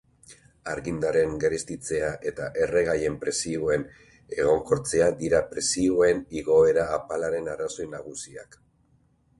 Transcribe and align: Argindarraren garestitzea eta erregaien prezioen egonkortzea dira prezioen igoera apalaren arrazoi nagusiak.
Argindarraren 0.71 1.35
garestitzea 1.43 2.07
eta 2.31 2.47
erregaien 2.65 3.19
prezioen 3.25 3.85
egonkortzea 4.39 5.11
dira 5.23 5.43
prezioen 5.53 6.27
igoera 6.43 6.89
apalaren 6.99 7.53
arrazoi 7.57 7.89
nagusiak. 7.97 8.61